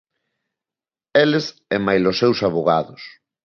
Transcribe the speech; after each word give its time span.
Eles 1.23 1.45
e 1.75 1.77
máis 1.85 2.03
os 2.11 2.19
seus 2.21 2.39
avogados. 2.47 3.01